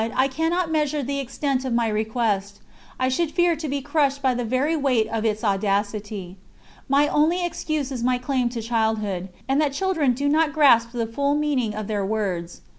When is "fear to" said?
3.29-3.69